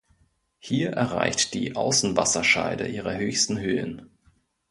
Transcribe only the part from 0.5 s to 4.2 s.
Hier erreicht die Außenwasserscheide ihre höchsten Höhen.